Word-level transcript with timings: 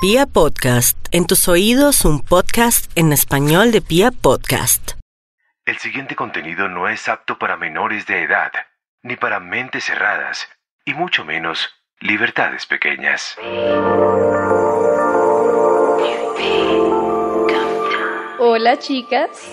Pia 0.00 0.26
Podcast, 0.26 0.96
en 1.10 1.26
tus 1.26 1.48
oídos 1.48 2.04
un 2.04 2.20
podcast 2.20 2.88
en 2.96 3.12
español 3.12 3.72
de 3.72 3.80
Pia 3.80 4.12
Podcast. 4.12 4.92
El 5.66 5.78
siguiente 5.78 6.14
contenido 6.14 6.68
no 6.68 6.88
es 6.88 7.08
apto 7.08 7.36
para 7.36 7.56
menores 7.56 8.06
de 8.06 8.22
edad, 8.22 8.52
ni 9.02 9.16
para 9.16 9.40
mentes 9.40 9.86
cerradas, 9.86 10.48
y 10.84 10.94
mucho 10.94 11.24
menos 11.24 11.68
libertades 11.98 12.64
pequeñas. 12.64 13.36
Hola 18.38 18.78
chicas, 18.78 19.50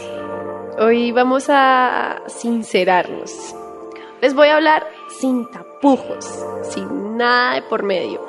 hoy 0.77 1.12
vamos 1.12 1.48
a 1.50 2.21
sincerarnos. 2.27 3.55
Les 4.21 4.36
voy 4.36 4.50
a 4.50 4.57
hablar 4.57 4.86
sin 5.20 5.50
tapujos, 5.50 6.46
sin 6.71 7.18
nada 7.18 7.55
de 7.55 7.64
por 7.64 7.82
medio. 7.82 8.23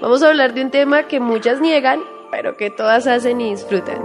Vamos 0.00 0.22
a 0.22 0.28
hablar 0.28 0.52
de 0.52 0.62
un 0.62 0.70
tema 0.70 1.04
que 1.04 1.20
muchas 1.20 1.60
niegan, 1.60 2.02
pero 2.30 2.56
que 2.56 2.70
todas 2.70 3.06
hacen 3.06 3.40
y 3.40 3.50
disfrutan. 3.50 3.98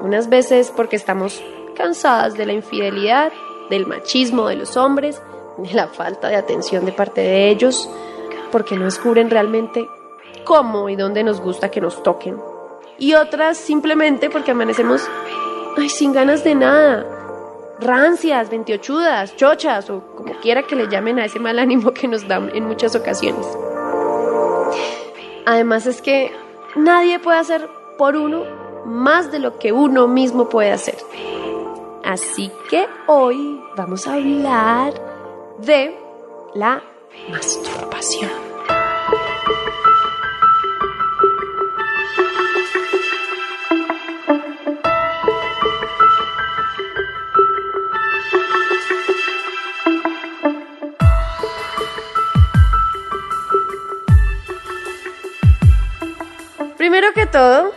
Unas 0.00 0.28
veces 0.28 0.72
porque 0.74 0.94
estamos 0.94 1.42
cansadas 1.74 2.34
de 2.34 2.46
la 2.46 2.52
infidelidad, 2.52 3.32
del 3.68 3.86
machismo 3.86 4.46
de 4.46 4.54
los 4.54 4.76
hombres, 4.76 5.20
de 5.58 5.72
la 5.74 5.88
falta 5.88 6.28
de 6.28 6.36
atención 6.36 6.84
de 6.84 6.92
parte 6.92 7.22
de 7.22 7.48
ellos, 7.48 7.90
porque 8.52 8.76
no 8.76 8.84
descubren 8.84 9.30
realmente 9.30 9.88
cómo 10.44 10.88
y 10.88 10.94
dónde 10.94 11.24
nos 11.24 11.40
gusta 11.40 11.70
que 11.70 11.80
nos 11.80 12.02
toquen. 12.04 12.38
Y 12.98 13.14
otras 13.14 13.58
simplemente 13.58 14.30
porque 14.30 14.52
amanecemos 14.52 15.08
ay, 15.76 15.88
sin 15.88 16.12
ganas 16.12 16.44
de 16.44 16.54
nada, 16.54 17.04
rancias, 17.80 18.48
ventiochudas, 18.48 19.34
chochas 19.36 19.90
o 19.90 20.02
como 20.14 20.34
quiera 20.34 20.62
que 20.62 20.76
le 20.76 20.88
llamen 20.88 21.18
a 21.18 21.24
ese 21.24 21.40
mal 21.40 21.58
ánimo 21.58 21.92
que 21.92 22.06
nos 22.06 22.28
dan 22.28 22.50
en 22.54 22.64
muchas 22.64 22.94
ocasiones. 22.94 23.46
Además 25.46 25.86
es 25.86 26.02
que 26.02 26.32
nadie 26.76 27.18
puede 27.18 27.38
hacer 27.38 27.68
por 27.98 28.16
uno 28.16 28.44
más 28.84 29.30
de 29.30 29.38
lo 29.38 29.58
que 29.58 29.72
uno 29.72 30.08
mismo 30.08 30.48
puede 30.48 30.72
hacer. 30.72 30.96
Así 32.04 32.50
que 32.68 32.86
hoy 33.06 33.60
vamos 33.76 34.06
a 34.06 34.14
hablar 34.14 34.94
de 35.58 35.96
la 36.54 36.82
masturbación. 37.30 38.30
Primero 56.82 57.12
que 57.14 57.26
todo, 57.26 57.70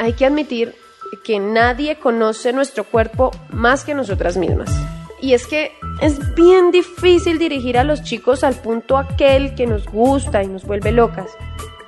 hay 0.00 0.14
que 0.14 0.26
admitir 0.26 0.74
que 1.22 1.38
nadie 1.38 2.00
conoce 2.00 2.52
nuestro 2.52 2.82
cuerpo 2.82 3.30
más 3.52 3.84
que 3.84 3.94
nosotras 3.94 4.36
mismas. 4.36 4.76
Y 5.22 5.34
es 5.34 5.46
que 5.46 5.70
es 6.00 6.34
bien 6.34 6.72
difícil 6.72 7.38
dirigir 7.38 7.78
a 7.78 7.84
los 7.84 8.02
chicos 8.02 8.42
al 8.42 8.56
punto 8.56 8.96
aquel 8.96 9.54
que 9.54 9.68
nos 9.68 9.86
gusta 9.86 10.42
y 10.42 10.48
nos 10.48 10.64
vuelve 10.64 10.90
locas. 10.90 11.30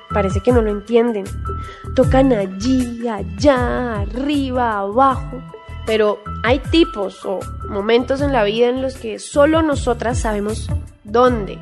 Parece 0.09 0.39
que 0.39 0.53
no 0.53 0.61
lo 0.61 0.71
entienden. 0.71 1.25
Tocan 1.97 2.31
allí, 2.31 3.05
allá, 3.09 3.99
arriba, 3.99 4.77
abajo. 4.77 5.43
Pero 5.85 6.23
hay 6.43 6.59
tipos 6.59 7.25
o 7.25 7.41
momentos 7.67 8.21
en 8.21 8.31
la 8.31 8.45
vida 8.45 8.69
en 8.69 8.81
los 8.81 8.95
que 8.95 9.19
solo 9.19 9.61
nosotras 9.63 10.19
sabemos 10.19 10.69
dónde 11.03 11.59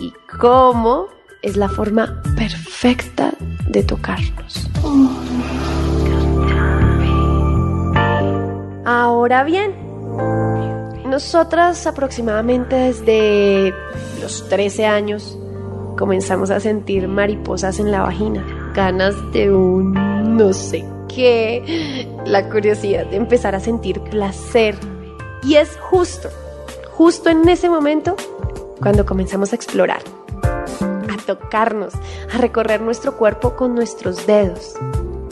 y 0.00 0.12
cómo 0.38 1.08
es 1.42 1.56
la 1.56 1.68
forma 1.68 2.22
perfecta 2.36 3.32
de 3.68 3.82
tocarnos. 3.82 4.68
Ahora 8.84 9.44
bien, 9.44 9.74
nosotras 11.06 11.86
aproximadamente 11.86 12.76
desde 12.76 13.74
los 14.20 14.48
13 14.48 14.86
años 14.86 15.38
comenzamos 15.98 16.50
a 16.50 16.60
sentir 16.60 17.06
mariposas 17.08 17.78
en 17.78 17.90
la 17.90 18.02
vagina, 18.02 18.72
ganas 18.74 19.14
de 19.32 19.52
un 19.52 19.92
no 20.36 20.52
sé 20.52 20.84
qué, 21.08 22.08
la 22.24 22.48
curiosidad 22.48 23.06
de 23.06 23.16
empezar 23.16 23.54
a 23.54 23.60
sentir 23.60 24.00
placer. 24.00 24.76
Y 25.42 25.56
es 25.56 25.76
justo, 25.76 26.28
justo 26.92 27.28
en 27.28 27.48
ese 27.48 27.68
momento 27.68 28.16
cuando 28.80 29.04
comenzamos 29.04 29.52
a 29.52 29.56
explorar 29.56 30.02
tocarnos, 31.24 31.94
a 32.32 32.38
recorrer 32.38 32.80
nuestro 32.80 33.16
cuerpo 33.16 33.54
con 33.56 33.74
nuestros 33.74 34.26
dedos. 34.26 34.74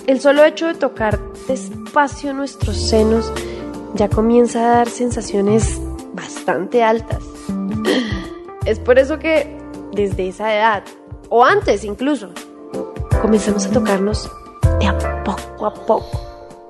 El 0.07 0.21
solo 0.21 0.45
hecho 0.45 0.67
de 0.67 0.75
tocar 0.75 1.19
despacio 1.47 2.33
nuestros 2.33 2.77
senos 2.77 3.33
ya 3.95 4.09
comienza 4.09 4.61
a 4.61 4.77
dar 4.77 4.89
sensaciones 4.89 5.81
bastante 6.15 6.83
altas. 6.83 7.23
Es 8.67 8.79
por 8.79 8.99
eso 8.99 9.19
que 9.19 9.59
desde 9.93 10.29
esa 10.29 10.55
edad, 10.55 10.85
o 11.31 11.45
antes 11.45 11.83
incluso, 11.83 12.31
comenzamos 13.23 13.67
a 13.67 13.71
tocarnos 13.71 14.31
de 14.79 14.87
a 14.87 15.23
poco 15.25 15.67
a 15.67 15.75
poco. 15.75 16.21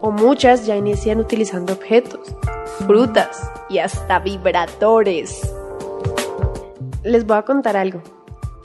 O 0.00 0.10
muchas 0.10 0.66
ya 0.66 0.76
inician 0.76 1.18
utilizando 1.18 1.72
objetos, 1.72 2.34
frutas 2.86 3.50
y 3.68 3.78
hasta 3.78 4.18
vibradores. 4.18 5.52
Les 7.02 7.26
voy 7.26 7.36
a 7.36 7.42
contar 7.42 7.76
algo. 7.76 8.02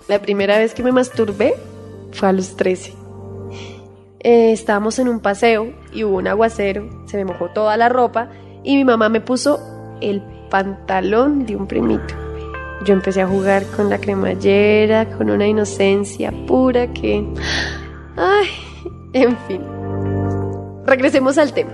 La 0.08 0.22
primera 0.22 0.60
vez 0.60 0.76
que 0.76 0.84
me 0.84 0.92
masturbé 0.92 1.56
fue 2.12 2.30
a 2.30 2.32
los 2.32 2.56
13. 2.56 2.94
Eh, 4.20 4.52
estábamos 4.52 5.00
en 5.00 5.08
un 5.08 5.20
paseo 5.20 5.74
y 5.94 6.04
hubo 6.04 6.18
un 6.18 6.28
aguacero, 6.28 7.06
se 7.08 7.18
me 7.18 7.26
mojó 7.26 7.50
toda 7.50 7.76
la 7.78 7.90
ropa 7.90 8.30
y 8.64 8.76
mi 8.76 8.86
mamá 8.86 9.10
me 9.10 9.22
puso 9.22 9.60
el 10.02 10.22
pantalón 10.50 11.46
de 11.46 11.56
un 11.56 11.68
primito. 11.68 12.14
Yo 12.86 12.94
empecé 12.94 13.22
a 13.22 13.28
jugar 13.28 13.66
con 13.76 13.90
la 13.90 14.00
cremallera, 14.00 15.10
con 15.18 15.30
una 15.30 15.48
inocencia 15.48 16.32
pura 16.46 16.92
que... 16.94 17.26
Ay, 18.16 18.48
en 19.14 19.38
fin. 19.48 19.62
Regresemos 20.86 21.40
al 21.40 21.54
tema. 21.54 21.72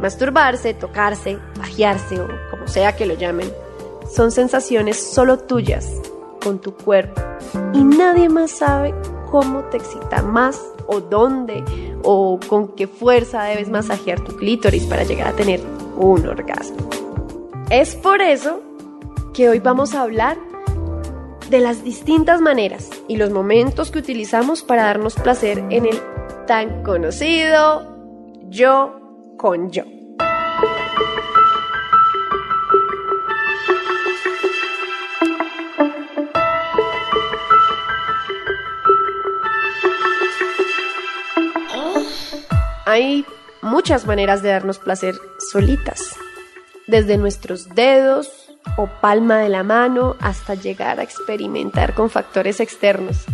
Masturbarse, 0.00 0.72
tocarse, 0.72 1.38
pajearse 1.56 2.20
o 2.20 2.28
como 2.50 2.66
sea 2.68 2.96
que 2.96 3.06
lo 3.06 3.14
llamen, 3.14 3.50
son 4.10 4.30
sensaciones 4.30 4.96
solo 4.96 5.38
tuyas 5.38 6.00
con 6.42 6.58
tu 6.58 6.74
cuerpo 6.74 7.23
y 7.72 7.82
nadie 7.82 8.28
más 8.28 8.50
sabe 8.50 8.94
cómo 9.30 9.64
te 9.64 9.78
excita 9.78 10.22
más 10.22 10.60
o 10.86 11.00
dónde 11.00 11.64
o 12.02 12.38
con 12.48 12.68
qué 12.68 12.86
fuerza 12.86 13.42
debes 13.44 13.68
masajear 13.68 14.20
tu 14.20 14.36
clítoris 14.36 14.84
para 14.84 15.04
llegar 15.04 15.28
a 15.28 15.32
tener 15.32 15.60
un 15.96 16.26
orgasmo. 16.26 16.88
Es 17.70 17.94
por 17.96 18.20
eso 18.20 18.60
que 19.32 19.48
hoy 19.48 19.58
vamos 19.58 19.94
a 19.94 20.02
hablar 20.02 20.36
de 21.50 21.60
las 21.60 21.84
distintas 21.84 22.40
maneras 22.40 22.90
y 23.08 23.16
los 23.16 23.30
momentos 23.30 23.90
que 23.90 23.98
utilizamos 23.98 24.62
para 24.62 24.84
darnos 24.84 25.14
placer 25.14 25.58
en 25.70 25.86
el 25.86 25.98
tan 26.46 26.82
conocido 26.82 27.94
yo 28.48 29.00
con 29.36 29.70
yo. 29.70 29.84
Hay 42.86 43.24
muchas 43.62 44.06
maneras 44.06 44.42
de 44.42 44.50
darnos 44.50 44.78
placer 44.78 45.14
solitas, 45.50 46.16
desde 46.86 47.16
nuestros 47.16 47.74
dedos 47.74 48.50
o 48.76 48.88
palma 49.00 49.38
de 49.38 49.48
la 49.48 49.62
mano 49.62 50.16
hasta 50.20 50.54
llegar 50.54 51.00
a 51.00 51.02
experimentar 51.02 51.94
con 51.94 52.10
factores 52.10 52.60
externos. 52.60 53.24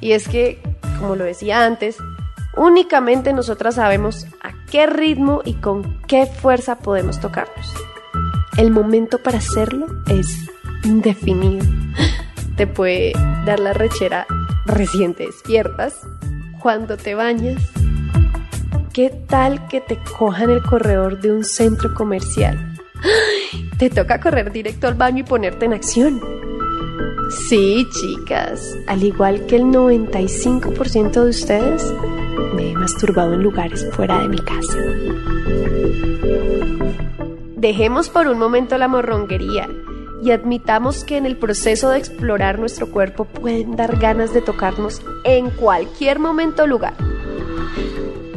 Y 0.00 0.12
es 0.12 0.28
que, 0.28 0.60
como 1.00 1.16
lo 1.16 1.24
decía 1.24 1.64
antes, 1.64 1.96
únicamente 2.56 3.32
nosotras 3.32 3.74
sabemos 3.74 4.26
a 4.40 4.52
qué 4.70 4.86
ritmo 4.86 5.42
y 5.44 5.54
con 5.54 6.00
qué 6.02 6.26
fuerza 6.26 6.78
podemos 6.78 7.20
tocarnos. 7.20 7.72
El 8.56 8.70
momento 8.70 9.18
para 9.22 9.38
hacerlo 9.38 9.86
es 10.08 10.28
indefinido. 10.84 11.66
Te 12.56 12.66
puede 12.66 13.12
dar 13.44 13.58
la 13.58 13.72
rechera 13.72 14.26
recién 14.64 15.14
te 15.14 15.26
despiertas, 15.26 16.00
cuando 16.62 16.96
te 16.96 17.14
bañas, 17.14 17.62
¿Qué 18.96 19.10
tal 19.10 19.68
que 19.68 19.82
te 19.82 19.98
cojan 20.18 20.48
el 20.48 20.62
corredor 20.62 21.20
de 21.20 21.30
un 21.30 21.44
centro 21.44 21.92
comercial? 21.92 22.78
Te 23.78 23.90
toca 23.90 24.22
correr 24.22 24.50
directo 24.50 24.86
al 24.86 24.94
baño 24.94 25.18
y 25.18 25.22
ponerte 25.22 25.66
en 25.66 25.74
acción. 25.74 26.18
Sí, 27.46 27.86
chicas, 27.90 28.74
al 28.86 29.02
igual 29.02 29.44
que 29.44 29.56
el 29.56 29.64
95% 29.64 31.10
de 31.12 31.28
ustedes, 31.28 31.92
me 32.54 32.70
he 32.70 32.74
masturbado 32.74 33.34
en 33.34 33.42
lugares 33.42 33.86
fuera 33.92 34.18
de 34.20 34.28
mi 34.28 34.38
casa. 34.38 34.78
Dejemos 37.54 38.08
por 38.08 38.28
un 38.28 38.38
momento 38.38 38.78
la 38.78 38.88
morronguería 38.88 39.68
y 40.22 40.30
admitamos 40.30 41.04
que 41.04 41.18
en 41.18 41.26
el 41.26 41.36
proceso 41.36 41.90
de 41.90 41.98
explorar 41.98 42.58
nuestro 42.58 42.90
cuerpo 42.90 43.26
pueden 43.26 43.76
dar 43.76 43.98
ganas 43.98 44.32
de 44.32 44.40
tocarnos 44.40 45.02
en 45.24 45.50
cualquier 45.50 46.18
momento 46.18 46.62
o 46.62 46.66
lugar. 46.66 46.94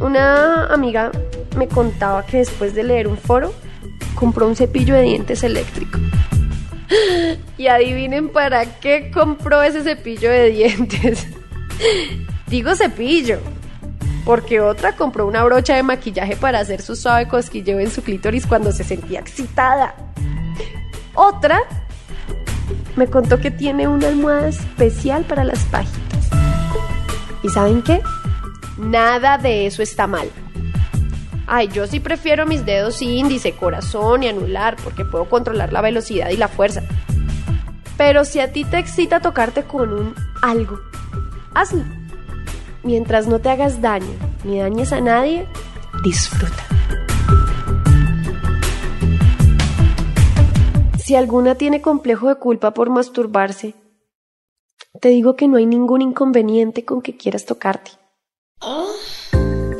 Una 0.00 0.66
amiga 0.66 1.10
me 1.56 1.68
contaba 1.68 2.24
que 2.24 2.38
después 2.38 2.74
de 2.74 2.84
leer 2.84 3.06
un 3.06 3.18
foro 3.18 3.52
compró 4.14 4.46
un 4.46 4.56
cepillo 4.56 4.94
de 4.94 5.02
dientes 5.02 5.42
eléctrico. 5.42 5.98
Y 7.56 7.68
adivinen 7.68 8.30
para 8.30 8.80
qué 8.80 9.10
compró 9.12 9.62
ese 9.62 9.82
cepillo 9.82 10.30
de 10.30 10.50
dientes. 10.50 11.26
Digo 12.48 12.74
cepillo, 12.74 13.38
porque 14.24 14.60
otra 14.60 14.96
compró 14.96 15.26
una 15.26 15.44
brocha 15.44 15.76
de 15.76 15.82
maquillaje 15.82 16.36
para 16.36 16.60
hacer 16.60 16.82
su 16.82 16.96
suave 16.96 17.28
cosquilleo 17.28 17.78
en 17.78 17.90
su 17.90 18.02
clítoris 18.02 18.46
cuando 18.46 18.72
se 18.72 18.84
sentía 18.84 19.20
excitada. 19.20 19.94
Otra 21.14 21.60
me 22.96 23.06
contó 23.06 23.38
que 23.38 23.50
tiene 23.50 23.86
una 23.86 24.08
almohada 24.08 24.48
especial 24.48 25.24
para 25.24 25.44
las 25.44 25.64
páginas. 25.66 26.30
¿Y 27.42 27.48
saben 27.48 27.82
qué? 27.82 28.00
Nada 28.80 29.36
de 29.36 29.66
eso 29.66 29.82
está 29.82 30.06
mal. 30.06 30.30
Ay, 31.46 31.68
yo 31.68 31.86
sí 31.86 32.00
prefiero 32.00 32.46
mis 32.46 32.64
dedos 32.64 33.02
índice, 33.02 33.52
corazón 33.52 34.22
y 34.22 34.28
anular 34.28 34.76
porque 34.82 35.04
puedo 35.04 35.28
controlar 35.28 35.72
la 35.72 35.82
velocidad 35.82 36.30
y 36.30 36.36
la 36.36 36.48
fuerza. 36.48 36.82
Pero 37.98 38.24
si 38.24 38.40
a 38.40 38.52
ti 38.52 38.64
te 38.64 38.78
excita 38.78 39.20
tocarte 39.20 39.64
con 39.64 39.92
un 39.92 40.14
algo, 40.40 40.80
hazlo. 41.54 41.84
Mientras 42.82 43.26
no 43.26 43.40
te 43.40 43.50
hagas 43.50 43.82
daño 43.82 44.14
ni 44.44 44.58
dañes 44.58 44.92
a 44.94 45.00
nadie, 45.02 45.46
disfruta. 46.02 46.64
Si 50.98 51.16
alguna 51.16 51.56
tiene 51.56 51.82
complejo 51.82 52.28
de 52.28 52.36
culpa 52.36 52.72
por 52.72 52.88
masturbarse, 52.88 53.74
te 55.00 55.08
digo 55.08 55.36
que 55.36 55.48
no 55.48 55.58
hay 55.58 55.66
ningún 55.66 56.00
inconveniente 56.00 56.84
con 56.84 57.02
que 57.02 57.16
quieras 57.16 57.44
tocarte. 57.44 57.99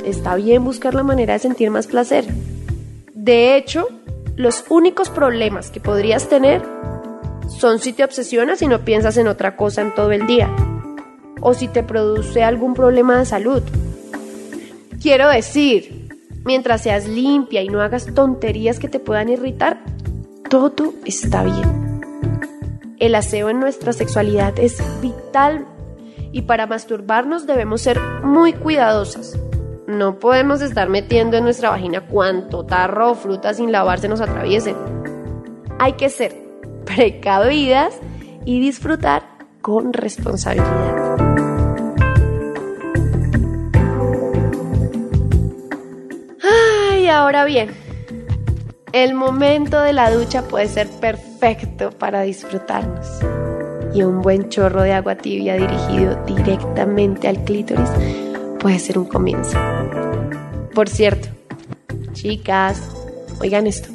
Está 0.05 0.35
bien 0.35 0.65
buscar 0.65 0.95
la 0.95 1.03
manera 1.03 1.35
de 1.35 1.39
sentir 1.39 1.71
más 1.71 1.87
placer. 1.87 2.25
De 3.15 3.57
hecho, 3.57 3.89
los 4.37 4.65
únicos 4.69 5.11
problemas 5.11 5.71
que 5.71 5.81
podrías 5.81 6.29
tener 6.29 6.63
son 7.49 7.79
si 7.79 7.93
te 7.93 8.05
obsesionas 8.05 8.63
y 8.63 8.67
no 8.67 8.85
piensas 8.85 9.17
en 9.19 9.29
otra 9.29 9.57
cosa 9.57 9.83
en 9.83 9.95
todo 9.95 10.13
el 10.13 10.27
día, 10.27 10.51
o 11.41 11.55
si 11.55 11.69
te 11.69 11.83
produce 11.83 12.43
algún 12.43 12.75
problema 12.75 13.19
de 13.19 13.27
salud. 13.27 13.63
Quiero 15.01 15.29
decir, 15.29 16.09
mientras 16.45 16.83
seas 16.83 17.07
limpia 17.07 17.63
y 17.63 17.69
no 17.69 17.81
hagas 17.83 18.07
tonterías 18.15 18.79
que 18.79 18.89
te 18.89 18.99
puedan 18.99 19.29
irritar, 19.29 19.83
todo 20.49 20.95
está 21.05 21.45
bien. 21.45 22.01
El 22.99 23.15
aseo 23.15 23.49
en 23.49 23.61
nuestra 23.61 23.93
sexualidad 23.93 24.59
es 24.59 24.83
vital 25.01 25.67
y 26.33 26.43
para 26.43 26.67
masturbarnos 26.67 27.47
debemos 27.47 27.83
ser 27.83 28.01
muy 28.23 28.53
cuidadosas. 28.53 29.39
No 29.87 30.19
podemos 30.19 30.63
estar 30.63 30.89
metiendo 30.89 31.37
en 31.37 31.45
nuestra 31.45 31.71
vagina 31.71 32.07
cuanto 32.07 32.65
tarro 32.65 33.11
o 33.11 33.15
fruta 33.15 33.55
sin 33.55 33.73
lavarse 33.73 34.09
nos 34.09 34.21
atraviesen. 34.21 34.77
Hay 35.79 35.95
que 35.95 36.09
ser 36.09 36.37
precavidas 36.85 37.99
y 38.45 38.61
disfrutar 38.61 39.25
con 39.61 39.93
responsabilidad. 39.93 41.17
Ay, 46.93 47.09
ahora 47.09 47.45
bien, 47.45 47.71
el 48.93 49.15
momento 49.15 49.81
de 49.81 49.93
la 49.93 50.11
ducha 50.11 50.43
puede 50.43 50.69
ser 50.69 50.89
perfecto 50.89 51.91
para 51.91 52.23
disfrutarnos. 52.23 53.21
Y 53.93 54.03
un 54.03 54.23
buen 54.23 54.49
chorro 54.49 54.83
de 54.83 54.93
agua 54.93 55.17
tibia 55.17 55.55
dirigido 55.55 56.23
directamente 56.25 57.29
al 57.29 57.45
clítoris 57.45 57.91
puede 58.61 58.79
ser 58.79 58.99
un 58.99 59.07
comienzo. 59.07 59.59
Por 60.75 60.89
cierto, 60.89 61.29
chicas, 62.13 62.81
oigan 63.41 63.67
esto. 63.67 63.89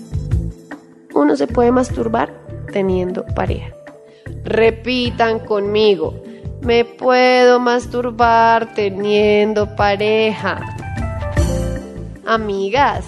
Uno 1.13 1.37
se 1.37 1.47
puede 1.47 1.71
masturbar 1.71 2.33
teniendo 2.73 3.25
pareja. 3.25 3.73
Repitan 4.43 5.39
conmigo. 5.39 6.21
Me 6.61 6.83
puedo 6.83 7.59
masturbar 7.59 8.73
teniendo 8.73 9.75
pareja. 9.75 10.75
Amigas, 12.25 13.05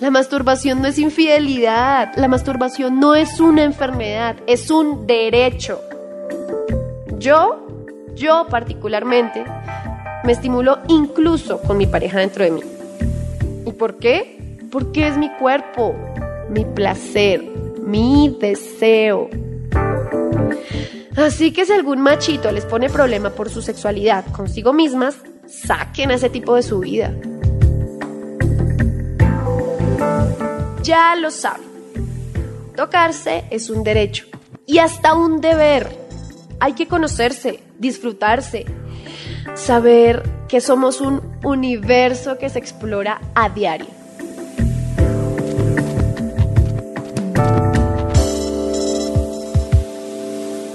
la 0.00 0.10
masturbación 0.10 0.80
no 0.82 0.88
es 0.88 0.98
infidelidad, 0.98 2.16
la 2.16 2.26
masturbación 2.26 2.98
no 2.98 3.14
es 3.14 3.38
una 3.38 3.64
enfermedad, 3.64 4.36
es 4.46 4.70
un 4.70 5.06
derecho. 5.06 5.80
Yo, 7.20 7.66
yo 8.16 8.48
particularmente, 8.50 9.44
me 10.24 10.32
estimulo 10.32 10.78
incluso 10.88 11.60
con 11.60 11.78
mi 11.78 11.86
pareja 11.86 12.18
dentro 12.18 12.42
de 12.42 12.50
mí. 12.50 12.62
¿Y 13.64 13.72
por 13.72 13.98
qué? 13.98 14.58
Porque 14.72 15.06
es 15.06 15.16
mi 15.16 15.30
cuerpo, 15.36 15.94
mi 16.48 16.64
placer, 16.64 17.44
mi 17.80 18.36
deseo. 18.40 19.30
Así 21.16 21.52
que 21.52 21.64
si 21.64 21.72
algún 21.72 22.00
machito 22.00 22.50
les 22.50 22.64
pone 22.64 22.90
problema 22.90 23.30
por 23.30 23.50
su 23.50 23.62
sexualidad 23.62 24.24
consigo 24.32 24.72
mismas, 24.72 25.16
saquen 25.46 26.10
a 26.10 26.14
ese 26.14 26.28
tipo 26.28 26.56
de 26.56 26.62
su 26.62 26.80
vida. 26.80 27.14
ya 30.90 31.14
lo 31.14 31.30
saben. 31.30 31.70
Tocarse 32.74 33.44
es 33.50 33.70
un 33.70 33.84
derecho 33.84 34.26
y 34.66 34.78
hasta 34.78 35.14
un 35.14 35.40
deber. 35.40 35.99
Hay 36.62 36.74
que 36.74 36.86
conocerse, 36.86 37.60
disfrutarse, 37.78 38.66
saber 39.54 40.22
que 40.46 40.60
somos 40.60 41.00
un 41.00 41.22
universo 41.42 42.36
que 42.36 42.50
se 42.50 42.58
explora 42.58 43.18
a 43.34 43.48
diario. 43.48 43.86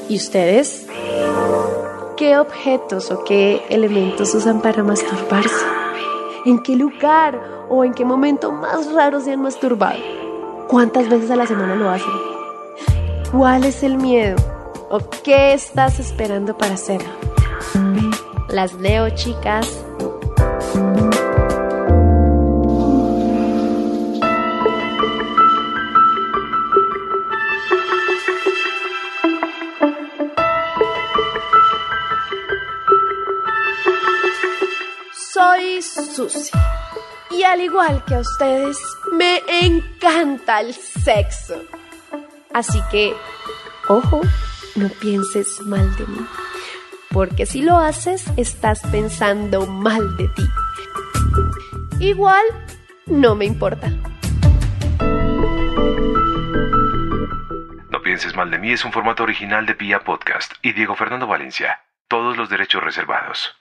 ¿Y 0.10 0.16
ustedes? 0.16 0.88
¿Qué 2.18 2.38
objetos 2.40 3.12
o 3.12 3.24
qué 3.24 3.64
elementos 3.70 4.34
usan 4.34 4.62
para 4.62 4.82
masturbarse? 4.84 5.66
¿En 6.48 6.64
qué 6.64 6.76
lugar 6.76 7.68
o 7.70 7.84
en 7.84 7.94
qué 7.94 8.06
momento 8.06 8.52
más 8.52 8.92
raro 8.92 9.20
se 9.20 9.34
han 9.34 9.42
masturbado? 9.42 10.00
¿Cuántas 10.68 11.10
veces 11.10 11.30
a 11.30 11.36
la 11.36 11.46
semana 11.46 11.76
lo 11.76 11.90
hacen? 11.92 12.14
¿Cuál 13.32 13.66
es 13.66 13.84
el 13.84 13.98
miedo? 13.98 14.55
¿O 14.90 15.00
qué 15.24 15.54
estás 15.54 16.00
esperando 16.00 16.58
para 16.58 16.76
hacerlo? 16.76 17.10
Las 18.50 18.74
leo, 18.74 19.10
chicas. 19.10 19.84
Soy 35.34 35.82
Susi. 35.82 36.52
Y 37.32 37.44
al 37.44 37.60
igual 37.62 38.04
que 38.06 38.16
a 38.16 38.20
ustedes, 38.20 38.78
me 39.12 39.42
encanta 39.62 40.62
el 40.62 40.74
sexo. 40.74 41.56
Así 42.54 42.82
que, 42.92 43.14
ojo, 43.90 44.22
no 44.76 44.90
pienses 44.90 45.62
mal 45.62 45.96
de 45.96 46.06
mí. 46.08 46.26
Porque 47.12 47.46
si 47.46 47.62
lo 47.62 47.78
haces, 47.78 48.26
estás 48.38 48.82
pensando 48.92 49.66
mal 49.66 50.18
de 50.18 50.28
ti. 50.30 50.44
Igual, 52.00 52.44
no 53.06 53.36
me 53.36 53.46
importa. 53.46 53.90
No 57.90 58.02
pienses 58.04 58.36
mal 58.36 58.52
de 58.52 58.60
mí 58.60 58.72
es 58.72 58.84
un 58.84 58.92
formato 58.92 59.24
original 59.24 59.66
de 59.66 59.76
Pia 59.76 60.04
Podcast 60.04 60.54
y 60.62 60.74
Diego 60.74 60.96
Fernando 60.96 61.28
Valencia. 61.28 61.80
Todos 62.08 62.38
los 62.38 62.50
derechos 62.50 62.84
reservados. 62.84 63.56